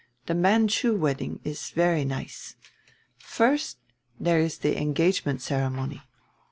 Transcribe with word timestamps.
The 0.25 0.33
Manchu 0.33 0.95
wedding 0.95 1.41
is 1.43 1.69
very 1.69 2.05
nice. 2.05 2.55
First 3.19 3.77
there 4.19 4.39
is 4.39 4.57
the 4.57 4.81
engagement 4.81 5.43
ceremony. 5.43 6.01